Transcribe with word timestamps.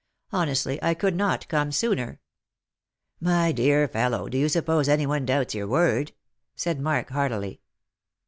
Honestly, 0.31 0.81
I 0.81 0.95
could 0.95 1.15
not 1.15 1.47
come 1.47 1.71
sooner."" 1.71 2.19
My 3.31 3.51
dear 3.51 3.87
fellow, 3.87 4.27
do 4.29 4.35
you 4.35 4.49
suppose 4.49 4.89
any 4.89 5.05
one 5.05 5.27
doubts 5.27 5.53
your 5.53 5.67
word 5.67 6.07
P" 6.07 6.13
said 6.55 6.81
Mark 6.81 7.11
heartily. 7.11 7.61